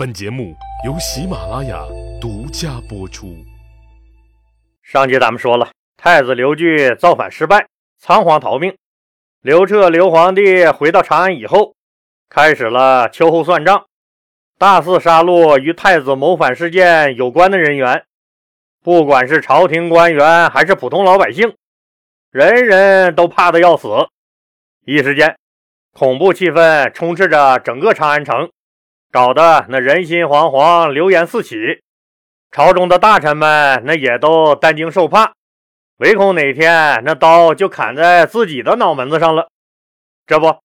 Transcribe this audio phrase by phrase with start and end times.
[0.00, 1.84] 本节目由喜马拉雅
[2.18, 3.36] 独家播出。
[4.82, 7.66] 上集咱们说了，太子刘据造反失败，
[7.98, 8.74] 仓皇逃命。
[9.42, 11.74] 刘彻刘皇帝回到长安以后，
[12.30, 13.84] 开始了秋后算账，
[14.56, 18.06] 大肆杀戮与太子谋反事件有关的人员，
[18.82, 21.54] 不管是朝廷官员还是普通老百姓，
[22.30, 24.08] 人人都怕得要死。
[24.86, 25.36] 一时间，
[25.92, 28.50] 恐怖气氛充斥着整个长安城。
[29.12, 31.56] 搞得那人心惶惶，流言四起，
[32.52, 35.32] 朝中的大臣们那也都担惊受怕，
[35.96, 39.48] 唯恐哪天那刀就砍在自己的脑门子上了。
[40.28, 40.58] 这不，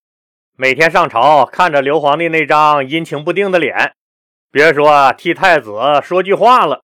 [0.55, 3.93] 每天上朝看着刘皇帝那张阴晴不定的脸，
[4.51, 5.71] 别说替太子
[6.03, 6.81] 说句话了，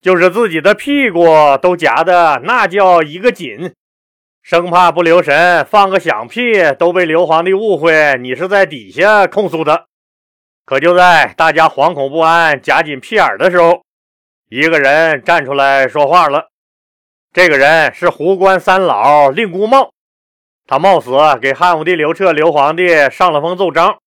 [0.00, 1.26] 就是自己的屁股
[1.60, 3.74] 都夹的那叫一个紧，
[4.40, 9.86] 生怕不留神放个响屁都被刘皇帝误会你是在底下控诉的。
[10.66, 13.82] 可就在大家惶恐不安、夹紧屁眼的时候，
[14.48, 16.48] 一个人站出来说话了。
[17.32, 19.92] 这个人是胡关三老令姑茂，
[20.66, 23.98] 他冒死给汉武帝刘彻刘皇帝上了封奏章，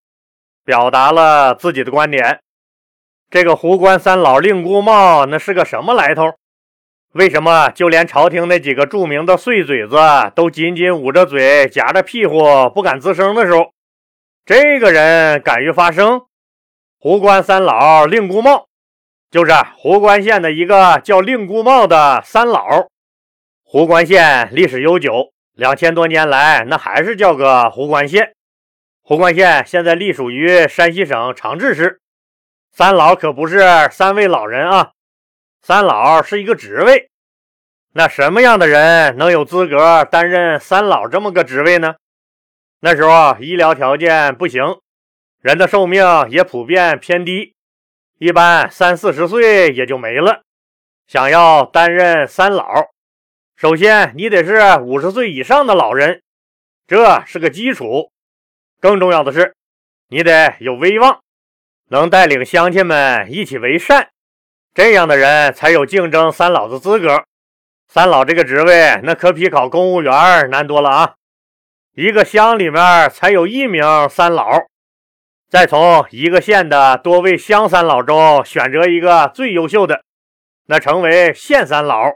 [0.65, 2.41] 表达了自己的观点。
[3.29, 6.33] 这个胡关三老令姑茂那是个什么来头？
[7.13, 9.97] 为什么就连朝廷那几个著名的碎嘴子
[10.35, 13.71] 都紧紧捂着嘴、夹着屁股不敢吱声的时候，
[14.45, 16.25] 这个人敢于发声？
[17.01, 18.67] 胡关三老令姑茂，
[19.31, 22.89] 就是胡关县的一个叫令姑茂的三老。
[23.63, 28.33] 胡关县历史悠久，两千多年来那还是叫个胡关县。
[29.01, 32.01] 胡关县现在隶属于山西省长治市。
[32.73, 34.91] 三老可不是三位老人啊，
[35.61, 37.09] 三老是一个职位。
[37.93, 41.95] 那什么样的人能有资格担任三老这么个职位呢？
[42.81, 44.81] 那时候医疗条件不行。
[45.41, 47.53] 人的寿命也普遍偏低，
[48.17, 50.41] 一般三四十岁也就没了。
[51.07, 52.65] 想要担任三老，
[53.55, 56.21] 首先你得是五十岁以上的老人，
[56.85, 58.11] 这是个基础。
[58.81, 59.55] 更重要的是，
[60.09, 61.21] 你得有威望，
[61.87, 64.09] 能带领乡亲们一起为善，
[64.73, 67.23] 这样的人才有竞争三老的资格。
[67.87, 71.15] 三老这个职位，那可比考公务员难多了啊！
[71.95, 74.67] 一个乡里面才有一名三老。
[75.49, 80.03] 再从一个县的多位乡三老中选择一个最优秀的，
[80.67, 82.13] 那成为县三老。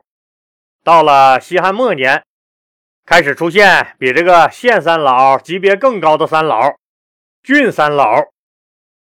[0.84, 2.24] 到了西汉末年，
[3.08, 6.74] 开始出现比这个县三老级别更高的三老——
[7.42, 8.24] 郡三老。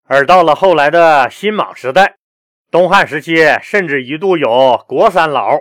[0.08, 2.16] 而到了后来的新莽时代，
[2.68, 5.60] 东汉时期，甚至一度有国三老。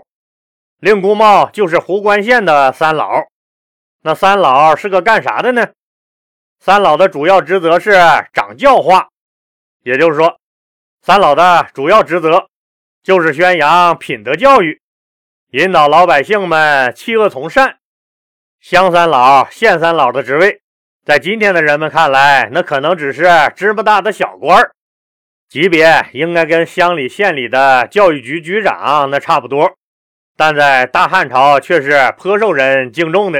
[0.80, 3.26] 令姑茂就是胡关县的三老。
[4.02, 5.68] 那三老是个干啥的呢？
[6.60, 7.92] 三老的主要职责是
[8.34, 9.10] 掌教化，
[9.84, 10.40] 也就是说，
[11.02, 12.48] 三老的主要职责
[13.04, 14.82] 就是宣扬品德教育，
[15.52, 17.78] 引导老百姓们弃恶从善。
[18.60, 20.60] 乡三老、县三老的职位，
[21.06, 24.72] 在今天的人们看来，那可能只是芝麻大的小官儿，
[25.48, 29.78] 级别应该跟乡里、县里的教育局局长那差不多，
[30.36, 33.40] 但在大汉朝却是颇受人敬重的。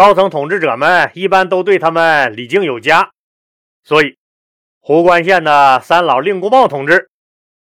[0.00, 3.10] 高层统治者们一般都对他们礼敬有加，
[3.84, 4.16] 所以
[4.80, 7.10] 胡关县的三老令姑茂同志，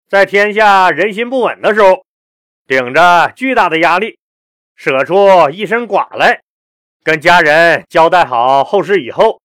[0.08, 2.04] 在天下人心不稳的时候，
[2.68, 4.16] 顶着巨大的压力，
[4.76, 6.40] 舍出一身剐来，
[7.02, 9.40] 跟家人交代好后事以后，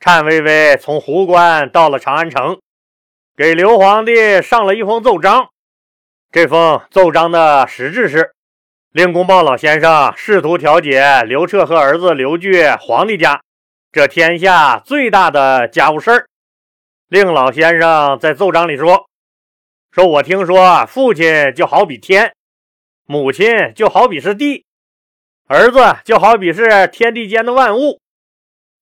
[0.00, 2.58] 颤巍巍从胡关到了长安城，
[3.36, 5.50] 给刘皇帝上了一封奏章。
[6.32, 8.33] 这封奏章的实质是。
[8.94, 13.40] 令公豹老先生试图调解刘彻和儿子刘据皇帝家
[13.90, 16.26] 这天下最大的家务事儿。
[17.08, 19.06] 令老先生在奏章里说
[19.90, 22.32] ：“说我听说父亲就好比天，
[23.04, 24.64] 母亲就好比是地，
[25.48, 27.98] 儿子就好比是天地间的万物，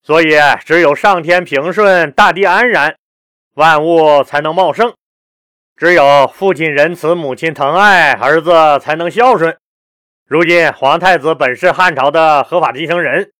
[0.03, 2.95] 所以只有上天平顺，大地安然，
[3.55, 4.91] 万物才能茂盛；
[5.75, 9.57] 只有父亲仁慈，母亲疼爱，儿子才能孝顺。”
[10.33, 13.31] 如今皇太子本是汉朝的合法继承人，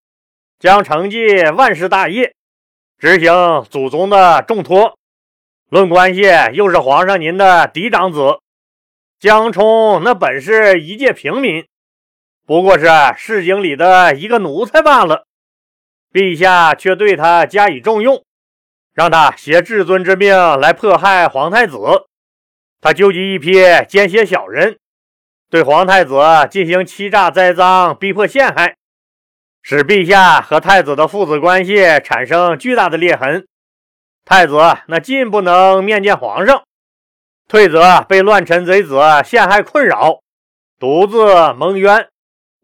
[0.59, 2.35] 将承继万世大业，
[2.99, 4.95] 执行祖宗的重托。
[5.71, 6.21] 论关系，
[6.53, 8.37] 又是皇上您的嫡长子。
[9.19, 11.65] 江冲那本是一介平民，
[12.45, 12.85] 不过是
[13.17, 15.25] 市井里的一个奴才罢了。
[16.11, 18.23] 陛下却对他加以重用，
[18.93, 21.79] 让他携至尊之命来迫害皇太子。
[22.79, 23.53] 他纠集一批
[23.89, 24.77] 奸邪小人。
[25.53, 26.15] 对皇太子
[26.49, 28.75] 进行欺诈栽赃，逼迫陷害，
[29.61, 33.45] 使陛下和太子的父子关系产生巨大的裂痕。
[34.25, 34.57] 太子
[34.87, 36.63] 那进不能面见皇上，
[37.47, 40.21] 退则被乱臣贼子陷害困扰，
[40.79, 42.09] 独自蒙冤，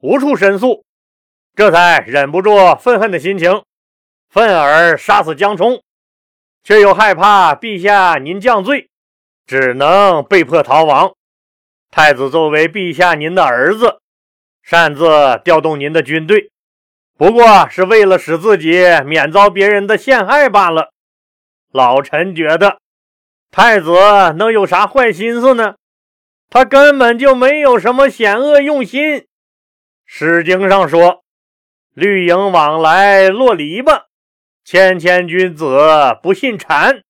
[0.01, 0.83] 无处申诉，
[1.55, 3.61] 这才忍不住愤恨的心情，
[4.31, 5.83] 愤而杀死江冲，
[6.63, 8.89] 却又害怕陛下您降罪，
[9.45, 11.13] 只能被迫逃亡。
[11.91, 13.99] 太子作为陛下您的儿子，
[14.61, 16.51] 擅自调动您的军队，
[17.17, 20.91] 不过是为了使自己免遭别人的陷害罢了。
[21.71, 22.77] 老臣觉得，
[23.51, 23.91] 太子
[24.37, 25.75] 能有啥坏心思呢？
[26.49, 29.17] 他根本就没有什么险恶用心。
[30.05, 31.23] 《诗经》上说
[31.93, 34.03] ：“绿营往来落篱笆，
[34.63, 37.01] 谦谦君子不信谗，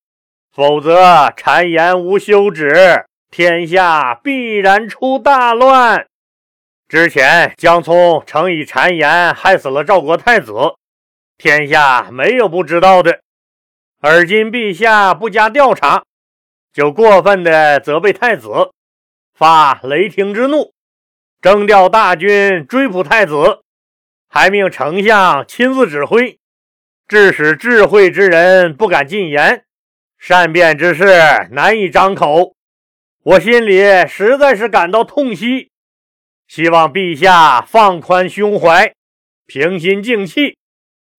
[0.52, 6.08] 否则谗言无休止，天下必然出大乱。”
[6.90, 10.54] 之前江聪曾以谗言害死了赵国太子，
[11.38, 13.22] 天下没有不知道的。
[14.02, 16.04] 而今陛下不加调查，
[16.74, 18.72] 就过分的责备太子，
[19.36, 20.74] 发雷霆之怒，
[21.42, 23.62] 征调大军追捕太子，
[24.28, 26.40] 还命丞相亲自指挥，
[27.08, 29.66] 致使智慧之人不敢进言，
[30.18, 31.06] 善变之事
[31.52, 32.56] 难以张口。
[33.24, 35.70] 我心里实在是感到痛惜，
[36.48, 38.94] 希望陛下放宽胸怀，
[39.46, 40.58] 平心静气，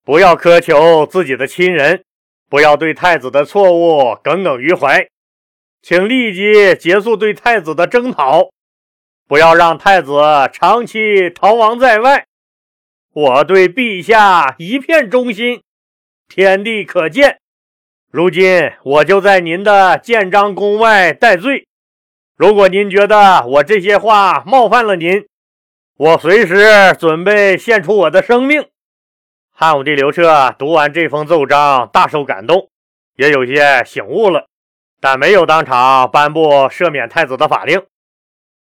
[0.03, 2.03] 不要苛求自己的亲人。
[2.49, 5.07] 不要对太子的错误耿耿于怀，
[5.83, 8.51] 请立即结束对太子的征讨，
[9.29, 10.11] 不要让太子
[10.53, 12.27] 长期逃亡在外。
[13.13, 15.63] 我对陛下一片忠心，
[16.29, 17.39] 天地可见。
[18.11, 21.69] 如今我就在您的建章宫外待罪。
[22.41, 25.27] 如果您觉得我这些话冒犯了您，
[25.99, 26.65] 我随时
[26.99, 28.67] 准备献出我的生命。
[29.53, 32.71] 汉武帝刘彻读完这封奏章，大受感动，
[33.17, 34.47] 也有些醒悟了，
[35.03, 37.85] 但没有当场颁布赦免太子的法令。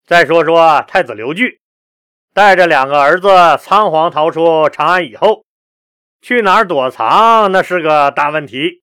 [0.08, 1.60] 再说说太子刘据，
[2.34, 5.46] 带着两个儿子仓皇逃出长安以后，
[6.24, 8.82] 去哪儿躲藏，那是个大问题。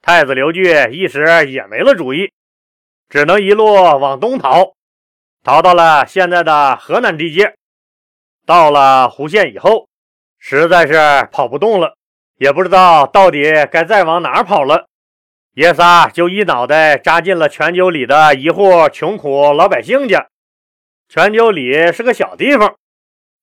[0.00, 2.30] 太子刘据一时也没了主意，
[3.08, 4.74] 只能一路往东逃，
[5.42, 7.54] 逃到了现在的河南地界。
[8.46, 9.88] 到了胡县以后。
[10.44, 11.94] 实在是跑不动了，
[12.36, 14.88] 也不知道到底该再往哪儿跑了。
[15.54, 20.26] 爷仨就一脑袋扎进了全九里的一户穷苦老百姓家。
[21.08, 22.74] 全九里是个小地方，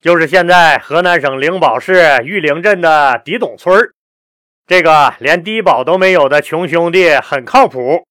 [0.01, 3.73] 就是现在河南省灵宝市玉灵镇的狄董村
[4.67, 8.05] 这个连低保都没有的穷兄弟很靠谱。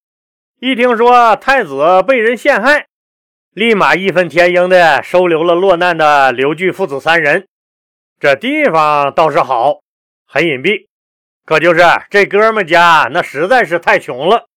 [0.61, 2.89] 一听说太子被人陷害，
[3.53, 7.47] 立马义愤填膺的收留了落难的刘据父子三人。
[8.19, 9.79] 这地方倒是好，
[10.27, 10.89] 很隐蔽，
[11.45, 14.49] 可就是这哥们家那实在是太穷了，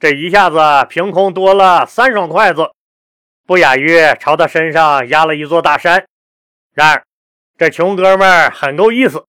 [0.00, 0.58] 这一下子
[0.90, 2.72] 凭空多了三双筷子，
[3.46, 6.04] 不亚于朝他身上压了一座大山。
[6.74, 7.04] 然而
[7.56, 9.24] 这穷哥们很够意思，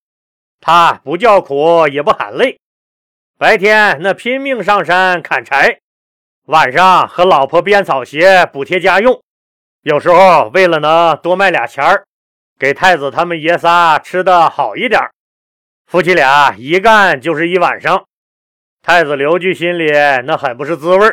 [0.59, 2.59] 他不叫苦也不喊累，
[3.37, 5.79] 白天那拼命上山砍柴，
[6.49, 9.21] 晚上和老婆编草鞋补贴家用，
[9.83, 12.03] 有时候为了能多卖俩钱儿。
[12.57, 14.99] 给太子他们爷仨吃的好一点，
[15.85, 18.03] 夫妻俩一干就是一晚上。
[18.81, 19.91] 太子刘据心里
[20.25, 21.07] 那很不是滋味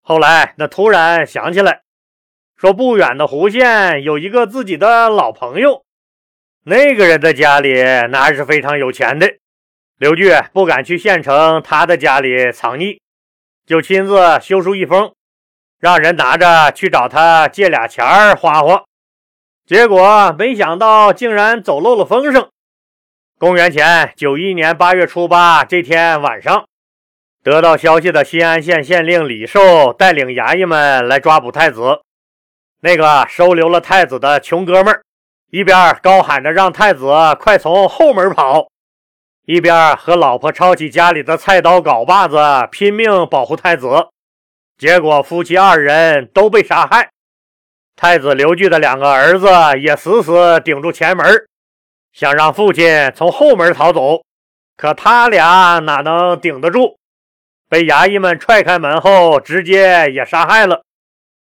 [0.00, 1.80] 后来那突然想起来，
[2.56, 5.82] 说不远的胡县有一个自己的老朋友，
[6.64, 9.28] 那个人的家里那还是非常有钱的。
[9.98, 13.00] 刘据不敢去县城他的家里藏匿，
[13.66, 15.12] 就亲自修书一封，
[15.78, 18.84] 让人拿着去找他借俩钱儿花花。
[19.64, 22.48] 结果没想到，竟然走漏了风声。
[23.38, 26.64] 公元前九一年八月初八这天晚上，
[27.42, 32.00] 得到消息的新安县县令李寿带领衙役们来抓捕太子。
[32.80, 35.02] 那个收留了太子的穷哥们儿，
[35.50, 37.06] 一边高喊着让太子
[37.38, 38.68] 快从后门跑，
[39.44, 42.36] 一边和老婆抄起家里的菜刀、镐把子，
[42.70, 44.08] 拼命保护太子。
[44.78, 47.10] 结果夫妻二人都被杀害。
[47.96, 49.48] 太子刘据的两个儿子
[49.80, 51.26] 也死死顶住前门，
[52.12, 54.22] 想让父亲从后门逃走，
[54.76, 56.96] 可他俩哪能顶得住？
[57.68, 60.82] 被衙役们踹开门后，直接也杀害了。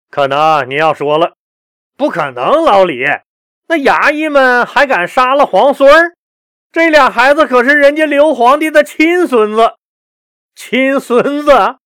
[0.10, 1.34] 可能你要说了，
[1.96, 3.06] 不可能，老李，
[3.67, 6.17] 那衙役们还敢杀了皇孙
[6.77, 9.77] 这俩孩子可是人家刘皇帝的亲孙子，
[10.55, 11.77] 亲孙子，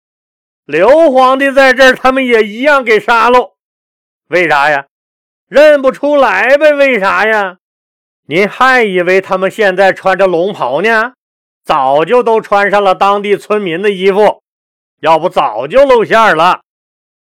[0.65, 3.53] 刘皇帝在这儿，他们也一样给杀喽。
[4.27, 4.87] 为啥呀？
[5.47, 6.73] 认不出来呗？
[6.73, 7.59] 为啥呀？
[8.27, 11.13] 您还以为他们现在穿着龙袍呢？
[11.63, 14.43] 早就都穿上了当地村民的衣服，
[14.99, 16.63] 要不早就露馅了。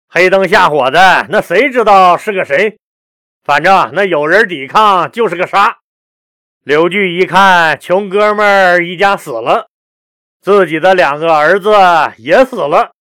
[0.08, 2.80] 黑灯瞎火的，那谁知道是个谁？
[3.44, 5.79] 反正那有人抵抗就是个杀。
[6.66, 9.70] 刘据一看，穷哥们一家死了，
[10.42, 11.72] 自己的两个儿子
[12.18, 12.92] 也死了。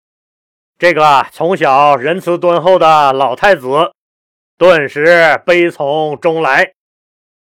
[0.78, 3.92] 这个从小仁慈敦厚的老太子，
[4.56, 6.72] 顿时悲从中来。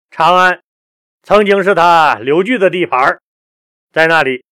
[0.10, 0.62] 长安
[1.22, 3.20] 曾经是他刘据的地盘，
[3.92, 4.46] 在那里，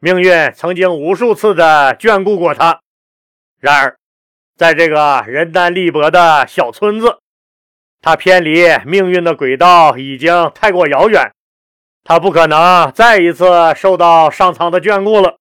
[0.00, 2.80] 命运曾经无数次的眷顾过他。
[3.58, 3.96] 然而，
[4.56, 7.18] 在这个人单力薄的小村子，
[8.00, 11.32] 他偏离命运的轨道已经太过遥远，
[12.04, 15.38] 他不可能再一次受到上苍的眷顾了。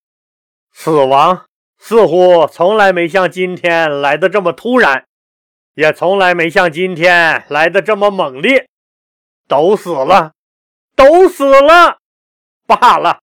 [0.72, 1.44] 死亡。
[1.80, 5.06] 似乎从来没像今天来的这么突然，
[5.76, 8.68] 也从来没像今天来的这么猛烈。
[9.48, 10.32] 都死了，
[10.96, 12.00] 都死了，
[12.66, 13.20] 罢了，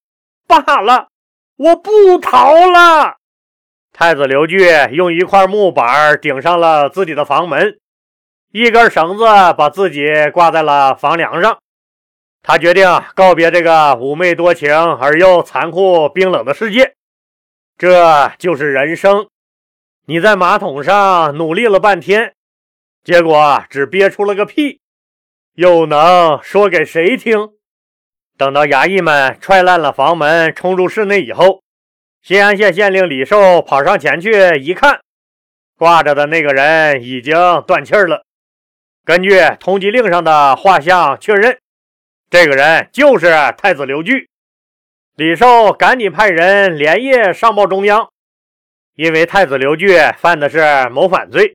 [0.46, 1.08] 罢了，
[1.56, 3.16] 我不逃了。
[3.92, 7.80] 太子刘据用一块木板顶上了自己的房门，
[8.56, 9.24] 一根绳子
[9.58, 11.58] 把自己挂在了房梁上。
[12.40, 16.94] 他决定告别这个妩媚多情而又残酷冰冷的世界。
[17.76, 19.26] 这就是人生。
[20.06, 22.32] 你在马桶上努力了半天，
[23.02, 24.78] 结果只憋出了个屁，
[25.54, 27.54] 又能说给谁听？
[28.38, 31.60] 等到衙役们踹烂了房门，冲入室内以后，
[32.22, 34.30] 新安县县令李寿跑上前去
[34.60, 35.00] 一看，
[35.76, 37.34] 挂着的那个人已经
[37.66, 38.22] 断气了。
[39.04, 41.58] 根据通缉令上的画像确认，
[42.30, 43.26] 这个人就是
[43.58, 44.30] 太子刘据。
[45.14, 48.08] 李寿赶紧派人连夜上报中央，
[48.94, 51.54] 因为太子刘据犯的是谋反罪，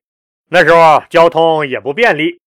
[0.49, 2.39] 那时候交通也不便利，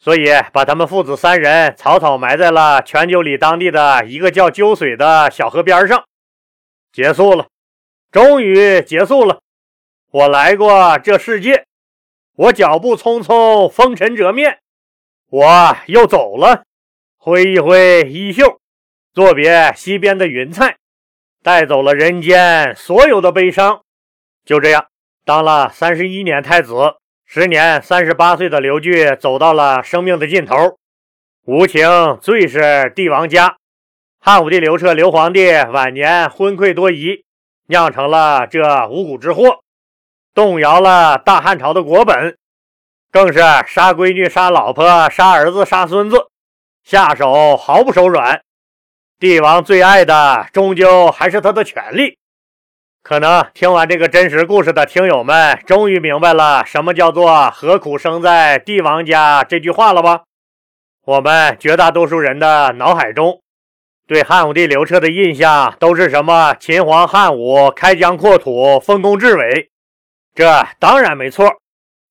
[0.00, 6.02] 所以把他们父子三人草草埋在了全九里当地的一个叫鸠水的小河边上。
[6.92, 7.46] 结束了，
[8.10, 9.38] 终于结束了。
[10.10, 11.64] 我来过这世界，
[12.36, 14.60] 我脚步匆匆，风尘遮面，
[15.28, 16.64] 我又走了，
[17.18, 18.58] 挥一挥衣袖。
[19.12, 20.76] 作别西边的云彩，
[21.42, 23.82] 带走了人间所有的悲伤。
[24.44, 24.86] 就这样，
[25.24, 26.94] 当了三十一年太子，
[27.26, 30.78] 时年三十八岁的刘据走到了生命的尽头。
[31.44, 31.88] 无情
[32.22, 33.56] 最是帝王家，
[34.20, 37.24] 汉武帝刘彻刘皇帝晚年昏聩多疑，
[37.66, 39.60] 酿成了这五谷之祸，
[40.34, 42.36] 动摇了大汉朝的国本，
[43.10, 46.28] 更是杀闺女、杀老婆、杀儿子、杀孙子，
[46.84, 48.40] 下手毫不手软。
[49.18, 52.16] 帝王最爱的，终究还是他的权力。
[53.02, 60.24] 可能听完这个真实故事的听友们，终于明白了什么叫做“何苦生在帝王家”这句话了吧？
[61.06, 63.40] 我们绝大多数人的脑海中，
[64.06, 66.54] 对汉武帝刘彻的印象都是什么？
[66.60, 69.69] 秦皇汉武，开疆扩土，丰功至伟。
[70.40, 71.58] 这当然没错。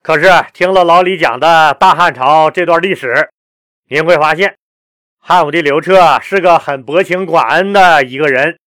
[0.04, 3.32] 可是听了老李讲的大汉朝这段历史，
[3.90, 4.56] 您会发现。
[5.20, 8.60] 汉武帝刘彻是个很薄情寡恩的一个人，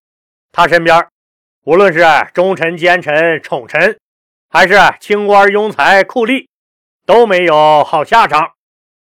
[0.51, 1.07] 他身边
[1.63, 2.05] 无论是
[2.35, 3.97] 忠臣、奸臣、宠臣，
[4.51, 6.49] 还是清官、庸才、酷吏，
[7.07, 8.55] 都没有好下场。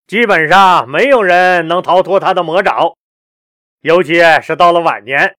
[0.07, 2.95] 基本上没有人能逃脱他的魔爪。
[3.81, 5.35] 尤其是到了晚年，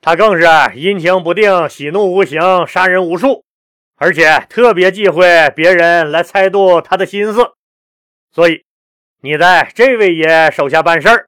[0.00, 3.42] 他更是阴晴不定、喜怒无形、杀人无数，
[3.96, 7.52] 而且特别忌讳别人来猜度他的心思。
[8.32, 8.64] 所以，
[9.22, 11.26] 你在这位爷手下办事儿。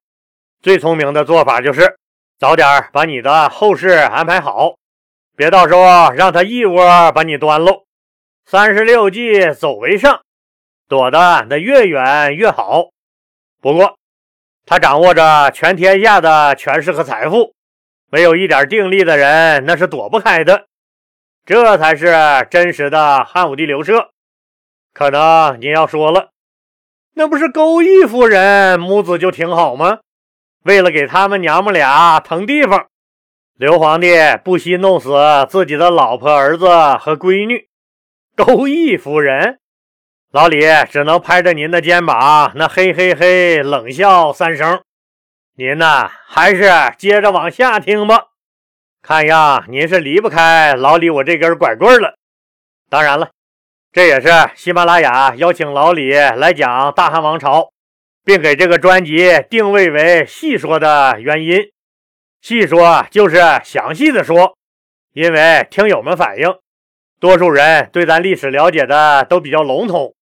[0.61, 1.97] 最聪明的做法就是
[2.39, 4.75] 早点把你的后事安排好，
[5.37, 7.85] 别到时候让他一窝把你端喽。
[8.45, 10.21] 三十六计，走为上，
[10.89, 12.91] 躲得那越远越好。
[13.61, 13.97] 不过，
[14.67, 17.55] 他掌握着全天下的权势和财富，
[18.11, 20.67] 没有一点定力的人那是躲不开的。
[21.49, 24.11] 这才是真实的汉武帝刘彻。
[24.93, 26.29] 可能您要说了，
[27.15, 30.01] 那不是钩弋夫人母子就挺好吗？
[30.65, 32.89] 为了给他们娘们俩腾地方，
[33.55, 34.09] 刘皇帝
[34.45, 35.09] 不惜弄死
[35.49, 37.67] 自己的老婆、儿子和闺女。
[38.37, 39.59] 钩弋夫人，
[40.31, 44.83] 老李只能拍着您的肩膀，那嘿嘿嘿冷笑三声。
[45.57, 48.28] 您呢，还是接着往下听吧。
[49.03, 52.15] 看样您是离不开老李我这根拐棍了。
[52.91, 53.31] 当然了，
[53.93, 57.71] 这也是喜马拉雅邀请老李来讲大汉王朝。
[58.25, 61.71] 并给这个专辑定位为细说的原因，
[62.43, 64.55] 细说就是详细的说，
[65.15, 66.55] 因为听友们反映，
[67.19, 70.15] 多数人对咱历史了解的都比较笼统。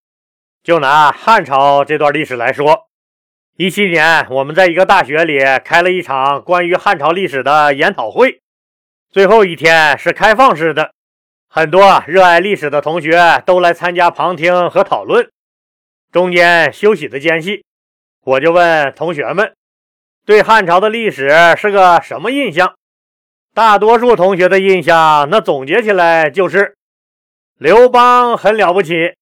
[0.62, 2.86] 就拿汉朝这段历史来说，
[3.56, 8.40] 一七年，我们在一个大学里开了一场关于汉朝历史的研讨会，
[9.16, 10.92] 最后一天是开放式的，
[11.48, 15.30] 很多热爱历史的同学都来参加旁听和讨论。
[16.12, 17.64] 中间休息的间隙，
[18.20, 19.54] 我就问同学们，
[20.26, 22.74] 对汉朝的历史是个什么印象？
[23.54, 26.76] 大多数同学的印象，那总结起来就是
[27.56, 29.14] 刘邦很了不起，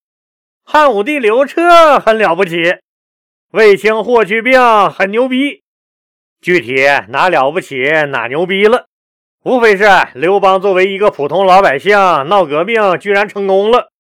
[0.65, 2.79] 汉武帝刘彻很了不起。
[3.53, 4.61] 卫青、霍去病
[4.91, 5.63] 很牛逼，
[6.41, 7.77] 具体哪了不起、
[8.09, 8.87] 哪牛逼了？
[9.45, 9.85] 无非是
[10.15, 11.99] 刘邦作为一个普通老百姓
[12.29, 13.91] 闹革命，居然成功了；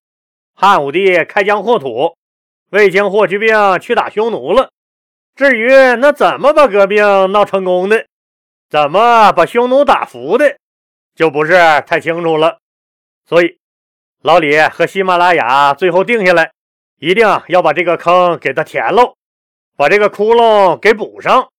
[0.55, 2.17] 汉武帝开疆扩土，
[2.71, 4.71] 卫青、霍去病去打匈奴了。
[5.35, 8.07] 至于那怎么把革命闹成功的，
[8.71, 10.57] 怎么把匈奴打服的，
[11.15, 11.53] 就不是
[11.87, 12.57] 太清楚了。
[13.29, 13.59] 所以，
[14.23, 16.53] 老李和喜马拉雅最后定下来，
[16.99, 19.15] 一定要把这个坑给他填喽。
[19.77, 21.51] 把这个窟窿给补上，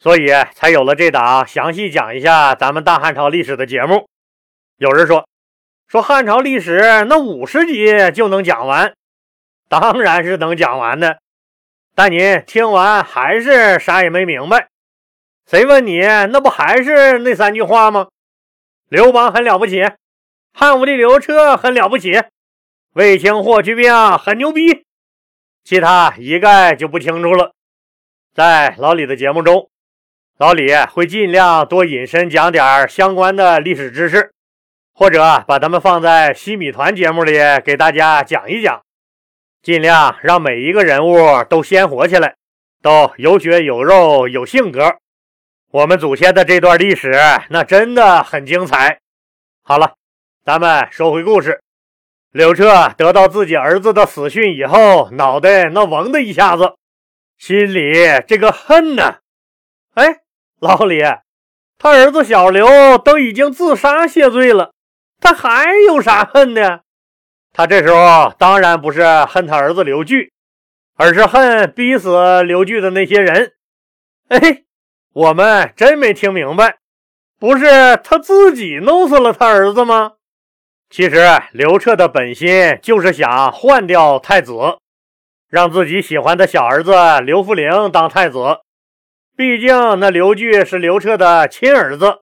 [0.00, 4.08] 所以才有了这档详细讲一下咱们大汉朝历史的节目。
[4.76, 5.26] 有人说，
[5.88, 8.94] 说汉朝历史那五十集就能讲完，
[9.68, 11.18] 当然是能讲完的。
[11.94, 14.68] 但你听完还是啥也没明白。
[15.46, 18.08] 谁问你，那不还是那三句话吗？
[18.88, 19.82] 刘邦很了不起，
[20.52, 22.22] 汉武帝刘彻很了不起，
[22.94, 24.84] 卫青、霍去病很牛逼。
[25.64, 27.52] 其他一概就不清楚了。
[28.32, 29.68] 在老李的节目中，
[30.38, 34.30] 老李会尽量多引申讲点相关的历史知识，
[34.94, 37.32] 或者把他们放在西米团节目里
[37.64, 38.80] 给大家讲一讲，
[39.62, 42.36] 尽量让每一个人物都鲜活起来，
[42.80, 44.98] 都有血有肉有性格。
[45.72, 47.12] 我们祖先的这段历史
[47.50, 49.00] 那真的很精彩。
[49.64, 49.94] 好了，
[50.44, 51.60] 咱们说回故事。
[52.30, 56.76] 刘彻得到自己儿子的死讯以后，脑袋那嗡的一下子，
[57.36, 57.92] 心里
[58.28, 59.16] 这个恨呢。
[59.94, 60.20] 哎，
[60.60, 61.02] 老李，
[61.78, 64.72] 他儿子小刘都已经自杀谢罪了，
[65.20, 66.80] 他还有啥恨的？
[67.52, 70.32] 他这时候当然不是恨他儿子刘据，
[70.96, 73.52] 而是恨逼死刘据的那些人。
[74.28, 74.64] 哎，
[75.12, 76.78] 我们真没听明白，
[77.38, 80.14] 不是他自己弄死了他儿子吗？
[80.90, 84.52] 其实刘彻的本心就是想换掉太子，
[85.48, 88.38] 让自己喜欢的小儿子刘弗陵当太子。
[89.38, 92.18] 毕竟那刘据是刘彻的亲儿子，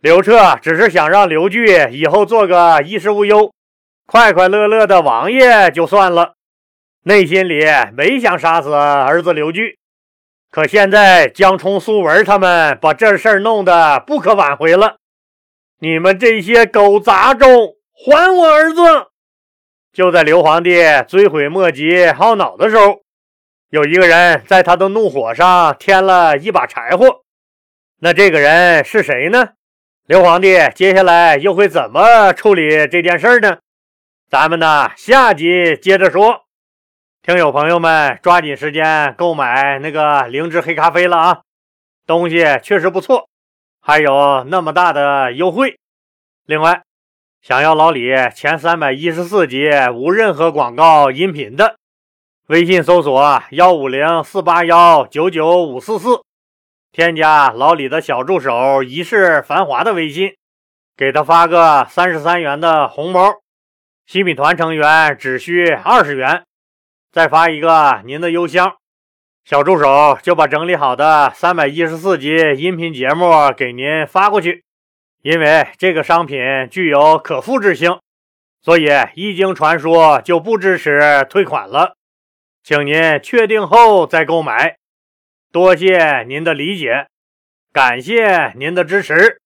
[0.00, 3.52] 刘彻只是想让刘据以后做个衣食无忧、
[4.06, 6.34] 快快乐乐的王爷就算了，
[7.02, 9.78] 内心里没想杀死儿子刘据。
[10.48, 14.98] 可现在江充、苏文他们把这事儿弄得不可挽回了，
[15.80, 17.74] 你们这些狗杂种！
[18.06, 18.80] 还我儿子！
[19.92, 20.76] 就在刘皇帝
[21.08, 23.00] 追悔莫及、懊恼的时候，
[23.70, 27.22] 有一个人在他的怒火上添了一把柴火。
[28.00, 29.50] 那这个人是谁呢？
[30.06, 33.58] 刘皇帝接下来又会怎么处理这件事呢？
[34.30, 36.44] 咱们呢，下集接着说。
[37.22, 41.40] 听友朋友们，抓紧时间购买那个灵芝黑咖啡了啊！
[42.06, 43.28] 东西确实不错，
[43.82, 45.78] 还有那么大的优惠。
[46.46, 46.82] 另外，
[47.42, 51.77] 想要老李前三百一十四集无任何广告音频的，
[52.48, 56.22] 微信搜索幺五零四八幺九九五四四，
[56.92, 60.32] 添加老李的小助手一世繁华的微信，
[60.96, 63.34] 给他发个三十三元的红包。
[64.06, 66.42] 新米团成员只需二十元，
[67.12, 68.76] 再发一个您的邮箱，
[69.44, 74.64] 小助手就把整理好的三百一十四集音频节目给您发过去。
[75.20, 76.38] 因为这个商品
[76.70, 77.98] 具有可复制性，
[78.62, 81.97] 所以一经传输就不支持退款了，
[82.68, 84.76] 请您确定后再购买。
[85.50, 87.06] 多谢您的理解，
[87.72, 89.40] 感谢您的支持。